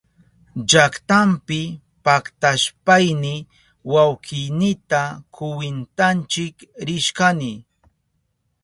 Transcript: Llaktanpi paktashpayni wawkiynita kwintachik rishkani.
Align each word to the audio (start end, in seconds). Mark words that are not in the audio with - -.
Llaktanpi 0.69 1.59
paktashpayni 2.05 3.33
wawkiynita 3.93 5.01
kwintachik 5.35 6.55
rishkani. 6.87 7.51